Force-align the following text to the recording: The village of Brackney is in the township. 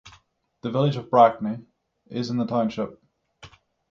The 0.63 0.71
village 0.71 0.95
of 0.95 1.11
Brackney 1.11 1.59
is 2.07 2.31
in 2.31 2.37
the 2.37 2.47
township. 2.47 2.99